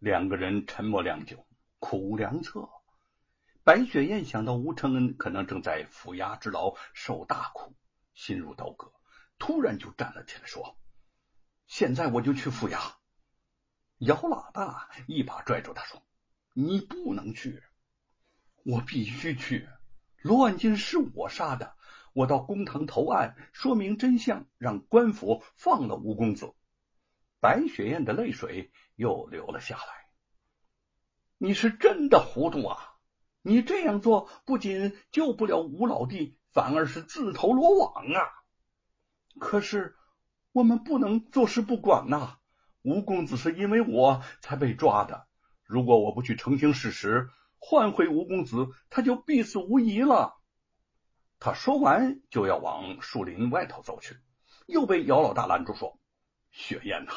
[0.00, 1.46] 两个人沉默良久，
[1.78, 2.66] 苦无良策。
[3.64, 7.74] 白雪燕想到吴承恩可能正在府衙之劳受大苦，
[8.14, 8.90] 心如刀割，
[9.38, 10.78] 突然就站了起来，说
[11.68, 12.94] ：“现在我就去府衙。”
[14.00, 16.02] 姚老大一把拽住他，说
[16.56, 17.62] ：“你不能去，
[18.64, 19.68] 我必须去。
[20.22, 21.76] 罗万金是我杀的，
[22.14, 26.54] 我到公堂投案，说明真相，让官府放了吴公子。”
[27.40, 29.84] 白雪燕的泪水又流了下来。
[31.38, 32.76] 你是真的糊涂啊！
[33.42, 38.28] 你这样做不仅救不了吴老弟，反而是自投罗网啊！
[39.38, 39.96] 可是
[40.52, 42.36] 我们不能坐视不管呐。
[42.82, 45.26] 吴公子是因为我才被抓的，
[45.64, 50.40] 如果我不去澄清事实，换回吴公子，他就必死无疑了。
[51.38, 54.16] 他说完就要往树林外头走去，
[54.66, 55.99] 又被姚老大拦住，说
[56.50, 57.12] ：“雪雁呐，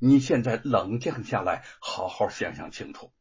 [0.00, 3.12] 你现在冷静下来，好好想想清楚。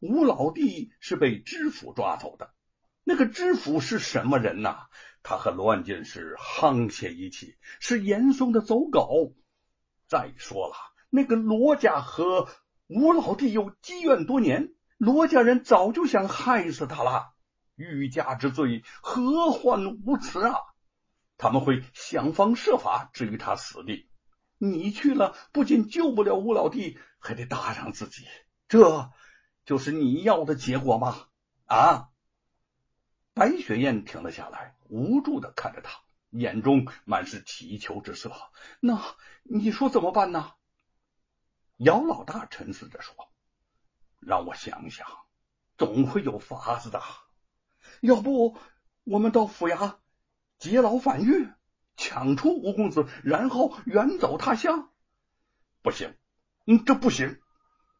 [0.00, 2.54] 吴老弟是被知府抓走的，
[3.04, 4.86] 那个知府是什么人呐？
[5.22, 9.34] 他和罗万金是沆瀣一气，是严嵩的走狗。
[10.06, 10.74] 再说了。”
[11.08, 12.48] 那个罗家和
[12.88, 17.32] 吴老弟有积怨多年，罗家人早就想害死他了。
[17.76, 20.56] 欲加之罪，何患无辞啊！
[21.38, 24.10] 他们会想方设法置于他死地。
[24.58, 28.26] 你去了，不仅救不了吴老弟，还得搭上自己。
[28.68, 29.10] 这
[29.64, 31.28] 就是你要的结果吗？
[31.66, 32.10] 啊！
[33.34, 38.32] 白雪燕停了下来，无助的看着他，眼中满是祈求之色。
[38.80, 39.02] 那
[39.42, 40.52] 你说怎么办呢？
[41.76, 43.14] 姚老大沉思着说
[44.18, 45.06] ：“让我想想，
[45.76, 47.02] 总会有法子的。
[48.00, 48.56] 要不
[49.04, 49.96] 我们到府衙
[50.58, 51.50] 劫牢反狱，
[51.96, 54.90] 抢出吴公子，然后远走他乡？
[55.82, 56.14] 不行，
[56.66, 57.40] 嗯，这不行，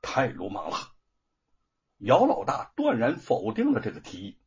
[0.03, 0.77] 太鲁莽了。”
[1.99, 4.39] 姚老大断然否定了这个提议，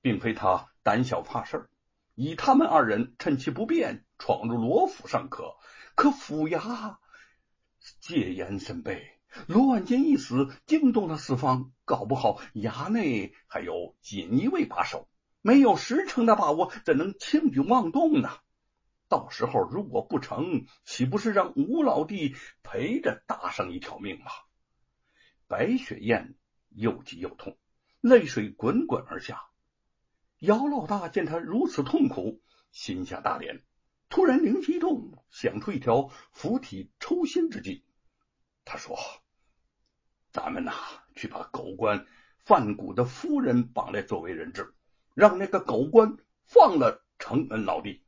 [0.00, 1.68] 并非他胆小怕事
[2.14, 5.56] 以他们二人趁其不便闯入罗府尚可，
[5.94, 6.96] 可府衙……
[8.00, 15.08] 戒严森备，罗万金一死，惊动了四方，搞不好衙内还有锦衣卫把守，
[15.42, 18.30] 没有十成的把握，怎能轻举妄动呢？
[19.08, 24.30] 到时候如果不成，岂不是让吴老弟赔着搭上一条命吗？
[25.46, 26.34] 白雪燕
[26.68, 27.56] 又急又痛，
[28.00, 29.48] 泪水滚滚而下。
[30.40, 33.62] 姚老大见他如此痛苦，心下大怜。
[34.10, 37.84] 突然灵机一动，想出一条釜底抽薪之计。
[38.64, 38.96] 他说
[40.30, 40.72] ：“咱们呐，
[41.14, 42.06] 去把狗官
[42.44, 44.74] 范谷的夫人绑来作为人质，
[45.14, 48.04] 让那个狗官放了承恩老弟。”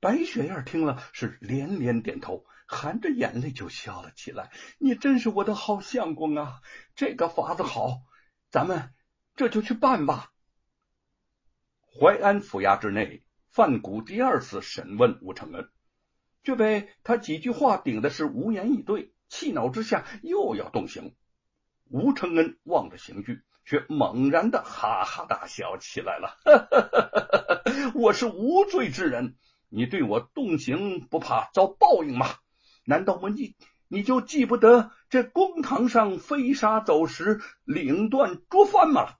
[0.00, 4.50] 白雪燕听了是连连点头，含着眼泪就笑了起来。
[4.78, 6.60] “你真是我的好相公啊！
[6.94, 8.02] 这个法子好，
[8.50, 8.92] 咱们
[9.36, 10.32] 这就去办吧。”
[12.00, 13.22] 淮安府衙之内。
[13.52, 15.68] 范谷第二次审问吴承恩，
[16.44, 21.16] 却被他几句话顶的是无言以对，气恼之下又要动刑。
[21.88, 26.38] 吴承恩望着刑具，却猛然的哈哈大笑起来了。
[27.96, 29.34] 我是无罪之人，
[29.70, 32.26] 你对我动刑不怕遭报应吗？
[32.84, 33.56] 难道我你
[33.88, 39.14] 你就记不得这公堂上飞沙走石、领断捉犯吗？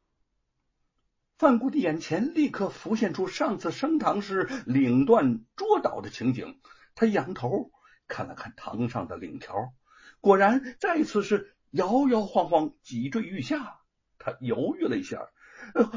[1.39, 6.61] 范姑的眼前立刻浮现出上次升堂时领断捉倒的情景，
[6.95, 7.71] 他仰头
[8.09, 9.55] 看了看堂上的领条，
[10.21, 13.79] 果然再次是摇摇晃晃，脊坠欲下。
[14.19, 15.31] 他犹豫了一下，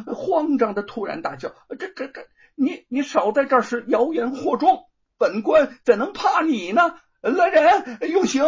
[0.06, 4.89] 慌张的突然大叫：“这、这、这，你、你少在这儿是谣言惑众！
[5.17, 7.00] 本官怎能怕你呢？
[7.22, 8.44] 来人，用刑！”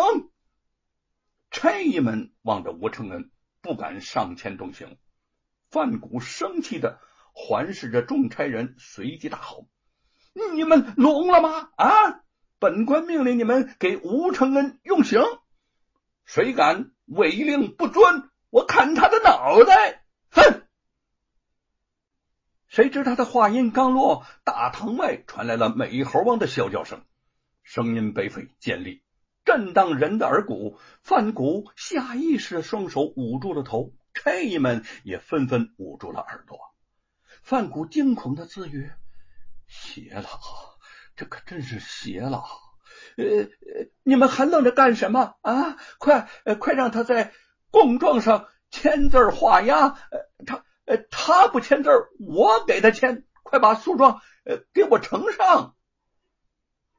[1.52, 3.32] 差役们望着吴承恩，
[3.62, 4.98] 不敢上前动刑。
[5.70, 7.00] 范谷生气的
[7.34, 9.68] 环视着众差人，随即大吼
[10.54, 11.70] ：“你们聋了吗？
[11.76, 12.22] 啊！
[12.60, 15.22] 本官命令你们给吴承恩用刑，
[16.26, 20.65] 谁敢违令不遵，我砍他的脑袋！”哼！
[22.76, 27.06] 谁知他的话音刚落，大堂外传来了美猴王的啸叫声，
[27.64, 29.02] 声音悲愤尖利，
[29.46, 30.78] 震荡人的耳骨。
[31.02, 33.94] 范谷下意识的双手捂住了头。
[34.14, 36.60] 差役们也纷纷捂住了耳朵。
[37.44, 38.92] 范谷惊恐的自语
[39.68, 40.28] ：“邪了，
[41.16, 42.44] 这可真是邪了！
[43.16, 45.78] 呃，呃你们还愣着干什么啊？
[45.98, 46.28] 快，
[46.60, 47.32] 快让他在
[47.72, 49.88] 供状上签字画押。
[49.88, 51.90] 呃，他他，他不签字，
[52.20, 53.26] 我给他签。
[53.44, 55.76] 快把诉状，呃，给我呈上。”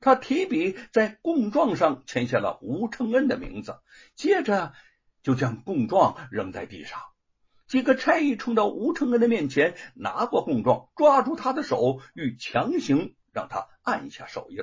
[0.00, 3.78] 他提笔在供状上签下了吴承恩的名字，
[4.14, 4.72] 接着。
[5.22, 7.00] 就将供状扔在地上。
[7.66, 14.58] 几个差役冲到吴承恩的面前，拿过供状，抓住他的手，欲强行让他按下手印。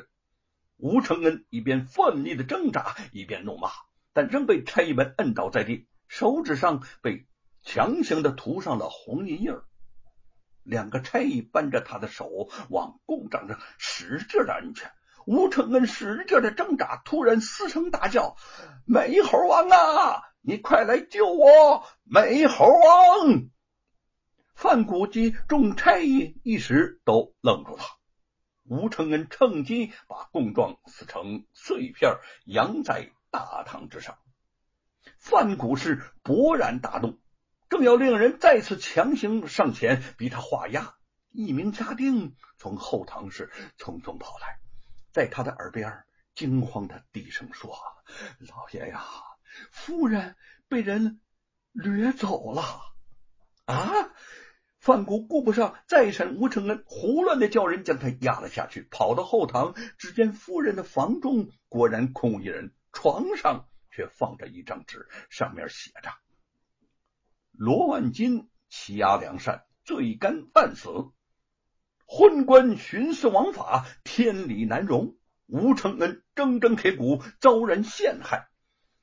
[0.77, 3.71] 吴承恩一边奋力的挣扎，一边怒骂，
[4.13, 7.27] 但仍被差役们摁倒在地，手指上被
[7.63, 9.55] 强行的涂上了红印印。
[10.63, 12.29] 两个差役扳着他的手
[12.69, 14.85] 往供状上使劲的摁去。
[15.25, 18.35] 吴承恩使劲的挣扎，突然嘶声大叫
[18.85, 21.85] ：“美猴王啊，你快来救我！
[22.03, 23.49] 美猴王！”
[24.53, 27.83] 范古及众差役一时都愣住了。
[28.65, 34.17] 吴承恩趁机把供状撕成碎片，扬在大堂之上。
[35.17, 37.17] 范古是勃然大怒，
[37.73, 40.93] 正要令人再次强行上前逼他画押，
[41.31, 44.59] 一名家丁从后堂室匆匆跑来。
[45.11, 46.03] 在他的耳边
[46.35, 47.75] 惊慌的低声说
[48.47, 49.03] ：“老爷呀，
[49.71, 50.35] 夫人
[50.69, 51.19] 被人
[51.71, 52.61] 掠走了！”
[53.65, 53.91] 啊！
[54.77, 58.87] 范谷顾不上再审吴承恩，胡乱的叫人将他压了下去。
[58.91, 66.11] 跑到后堂，只见夫人的房中果然空无一人，床上却放着一张纸，上面写着
[67.53, 70.89] ：“罗万金欺压良善，罪该万死。”
[72.05, 75.15] 昏官徇私枉法，天理难容。
[75.47, 78.49] 吴承恩铮铮铁骨，遭人陷害。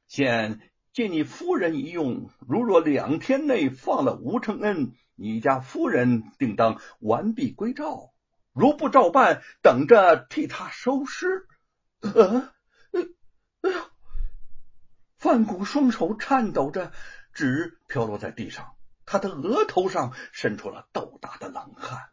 [0.06, 0.60] 现
[0.92, 8.12] 借你夫人一用，如若两天内放了吴承恩，你家夫人定当完璧归赵；
[8.52, 11.46] 如不照办，等着替他收尸。
[12.00, 12.52] 呃，
[13.62, 13.90] 哎呀！
[15.16, 16.92] 范谷双手颤抖着，
[17.32, 22.10] 纸飘落在地上，他的额头上渗出了豆大的冷汗。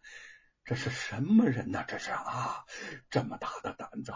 [0.63, 1.83] 这是什么人呢？
[1.87, 2.65] 这是啊，
[3.09, 4.13] 这么大的胆子，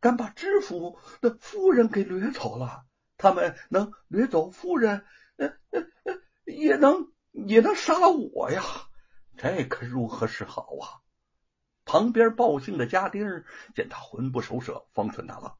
[0.00, 2.84] 敢把知府的夫人给掠走了？
[3.16, 5.06] 他们能掠走夫人，
[5.36, 8.62] 呃呃呃，也能也能杀了我呀！
[9.36, 11.00] 这可如何是好啊？
[11.84, 13.44] 旁边报信的家丁
[13.74, 15.54] 见他魂不守舍，方寸大乱，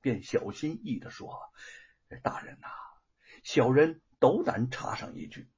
[0.00, 1.38] 便小心翼翼的说
[2.24, 2.68] ：“大人呐，
[3.42, 5.48] 小人斗胆插上一句，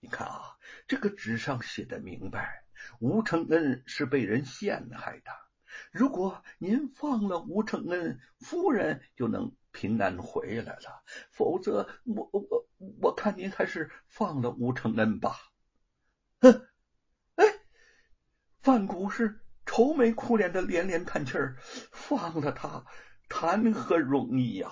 [0.00, 0.56] 你看啊，
[0.88, 2.64] 这个纸上写的明白。”
[2.98, 5.30] 吴承恩是被人陷害的，
[5.90, 12.66] 如果您放了吴承恩，夫人就能平安回来了；否则，我我
[13.02, 15.36] 我看您还是放了吴承恩吧。
[16.40, 16.66] 哼，
[17.34, 17.44] 哎，
[18.62, 21.58] 范谷是愁眉苦脸的连连叹气儿，
[21.92, 22.86] 放了他
[23.28, 24.70] 谈何容易呀？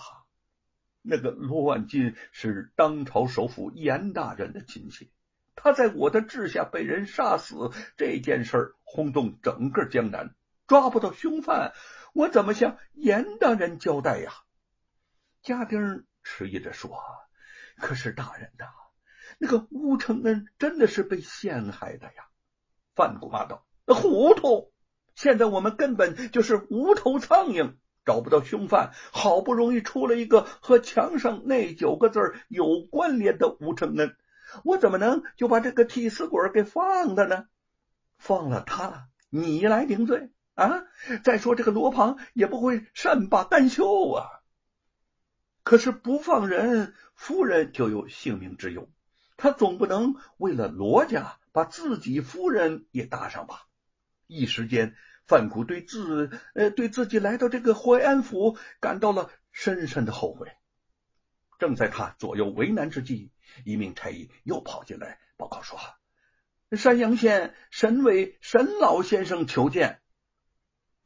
[1.07, 5.13] 那个罗万金是当朝首辅严大人的亲戚。
[5.55, 10.35] 他在我的治下被人杀死这件事轰动整个江南，
[10.67, 11.75] 抓不到凶犯，
[12.15, 14.33] 我怎么向严大人交代呀？
[15.43, 16.99] 家丁迟疑着说
[17.77, 18.65] ：“可是大人呐，
[19.39, 22.29] 那个吴承恩真的是被陷害的呀！”
[22.97, 24.73] 范古骂道：“糊涂！
[25.15, 34.17] 现在我们根本就是无头苍蝇，找不到凶犯，好不容易出了一个和墙上那九个字有关联的吴承恩。”
[34.63, 37.47] 我怎么能就把这个替死鬼给放了呢？
[38.19, 40.85] 放了他，你来顶罪啊！
[41.25, 44.29] 再说这个罗庞也不会善罢甘休啊。
[45.65, 48.89] 可是不放人，夫人就有性命之忧，
[49.37, 53.67] 他总不能为了罗家把自己夫人也搭上吧？
[54.29, 54.95] 一时间，
[55.27, 60.53] 范谷对自呃对自己来到这个淮安府感到了深深的后悔。
[61.59, 63.33] 正在他左右为难之际，
[63.65, 65.79] 一名差役又跑进来报告说
[66.77, 70.01] ：“山阳县沈伟沈老先生求见。”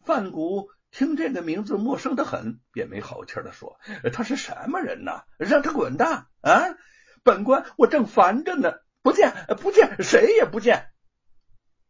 [0.04, 3.78] 范谷听这个名字陌生的很，便没好气的说
[4.12, 5.22] ：“他是什么人呢？
[5.38, 6.28] 让他滚蛋！
[6.40, 6.76] 啊，
[7.22, 8.72] 本官我正烦着呢，
[9.02, 10.88] 不见不见，谁也不见。”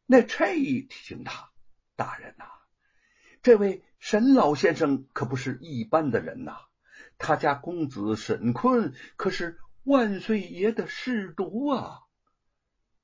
[0.04, 1.50] 那差役提醒他
[1.99, 2.47] ：“大人呐，
[3.43, 6.57] 这位沈老先生可不是一般的人呐，
[7.19, 12.00] 他家公子沈坤可是。”万岁爷的侍读啊！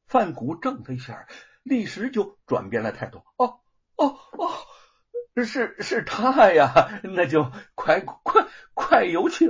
[0.07, 1.27] 范谷怔了一下，
[1.63, 3.23] 立时就转变了态度。
[3.37, 3.61] 哦
[3.97, 4.51] 哦哦，
[5.47, 9.49] 是是他呀，那就快快快有请。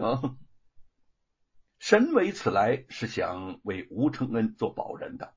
[1.81, 5.35] 沈伟此来是想为吴承恩做保人的。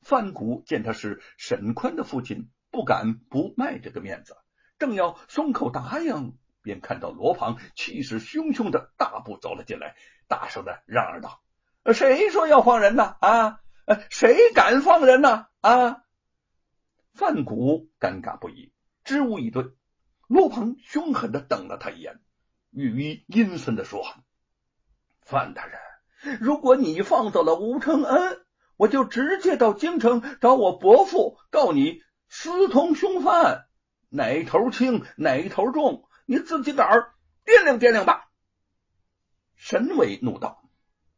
[0.00, 4.36] 范谷见他是沈宽的父亲，不敢不卖这个面子，
[4.78, 9.96] 正要松口答应，便看到罗庞气势汹汹的大步走了进来。
[10.28, 11.40] 大声的嚷嚷道
[11.94, 13.16] ：“谁说要放人呢？
[13.20, 13.60] 啊，
[14.10, 15.46] 谁敢放人呢？
[15.62, 16.02] 啊！”
[17.16, 19.74] 范谷尴尬不已，支吾一顿。
[20.26, 22.20] 罗鹏凶狠的瞪了他一眼，
[22.72, 24.04] 语阴森的说
[25.24, 25.80] ：“范大人，
[26.42, 28.44] 如果你放走了吴承恩，
[28.76, 32.02] 我就直接到京城找我伯父告你
[32.38, 33.66] 私通凶犯，
[34.10, 37.14] 哪头轻哪头重，你自己个儿
[37.46, 38.30] 掂量掂量吧。
[39.54, 40.68] 沈伟怒道：“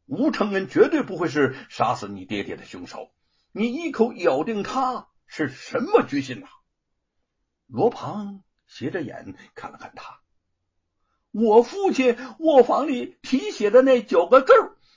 [0.07, 3.11] 吴承恩绝对不会是杀死你爹爹的凶手，
[3.51, 6.47] 你一口咬定他是什么居心呐？”
[7.67, 10.21] 罗庞斜着眼看了看他，
[11.31, 14.53] 我父亲卧房里题写的那九个字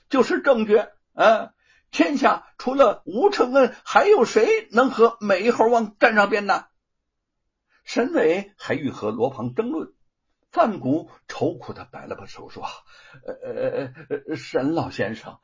[0.08, 0.80] 就是证据。
[1.14, 1.52] 啊，
[1.92, 6.64] 天下除了吴承恩，还有谁能和美猴王沾上边呢？
[7.84, 9.92] 沈伟还欲和罗庞争论，
[10.50, 12.64] 范谷愁苦的摆了摆手说
[13.26, 15.38] ：“呃呃，沈老先生，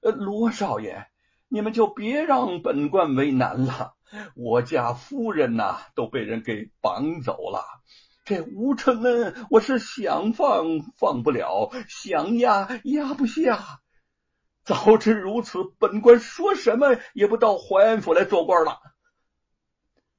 [0.00, 1.06] 呃，罗少爷，
[1.48, 3.92] 你们就别让本官为难了。”
[4.34, 7.64] 我家夫人呐都被人给绑走了，
[8.24, 13.81] 这吴承恩我是想放放不了，想压压不下。
[14.64, 18.80] 早知如此，本官说什么也不到淮安府来做官了。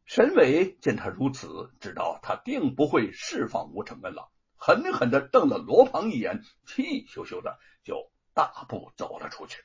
[0.05, 9.63] 沈伟见他如此，知道他定不会释放吴承恩了，狠狠的瞪了罗鹏一眼，气咻咻的就大步走了出去。